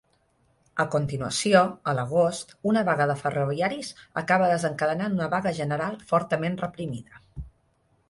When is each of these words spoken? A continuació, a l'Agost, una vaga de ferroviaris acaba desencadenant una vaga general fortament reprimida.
A 0.83 0.85
continuació, 0.95 1.61
a 1.91 1.95
l'Agost, 1.97 2.55
una 2.71 2.83
vaga 2.89 3.07
de 3.13 3.17
ferroviaris 3.21 3.93
acaba 4.25 4.51
desencadenant 4.57 5.19
una 5.21 5.31
vaga 5.37 5.57
general 5.63 6.03
fortament 6.15 6.63
reprimida. 6.67 7.27